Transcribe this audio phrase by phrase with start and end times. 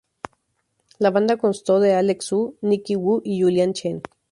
[0.97, 4.01] La banda constó de Alec Su, Nicky Wu y Julian Chen.